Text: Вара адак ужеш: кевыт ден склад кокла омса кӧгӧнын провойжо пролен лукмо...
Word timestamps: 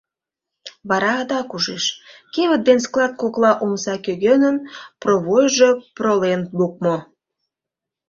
Вара 0.89 1.11
адак 1.21 1.49
ужеш: 1.55 1.85
кевыт 2.33 2.61
ден 2.67 2.79
склад 2.85 3.11
кокла 3.21 3.51
омса 3.63 3.95
кӧгӧнын 4.05 4.55
провойжо 5.01 5.69
пролен 5.95 6.41
лукмо... 6.57 6.95